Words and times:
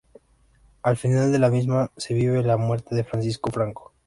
Al 0.81 0.97
final 0.97 1.31
de 1.31 1.37
la 1.37 1.51
misma 1.51 1.91
se 1.95 2.15
vive 2.15 2.41
la 2.41 2.57
muerte 2.57 2.95
de 2.95 3.03
Francisco 3.03 3.51
Franco. 3.51 3.93